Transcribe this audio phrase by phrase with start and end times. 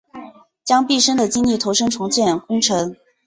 [0.65, 2.95] 将毕生的精力投入重建工程